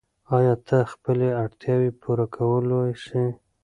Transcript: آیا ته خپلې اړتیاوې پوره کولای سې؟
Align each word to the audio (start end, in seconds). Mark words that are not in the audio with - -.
آیا 0.37 0.53
ته 0.67 0.77
خپلې 0.91 1.29
اړتیاوې 1.43 1.89
پوره 2.01 2.25
کولای 2.35 2.91
سې؟ 3.05 3.23